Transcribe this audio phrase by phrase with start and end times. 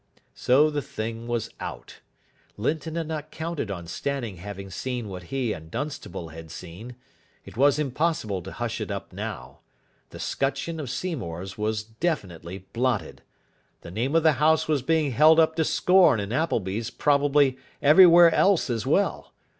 [0.33, 1.99] So the thing was out.
[2.57, 6.95] Linton had not counted on Stanning having seen what he and Dunstable had seen.
[7.45, 9.59] It was impossible to hush it up now.
[10.09, 13.21] The scutcheon of Seymour's was definitely blotted.
[13.81, 18.33] The name of the house was being held up to scorn in Appleby's probably everywhere
[18.33, 19.33] else as well.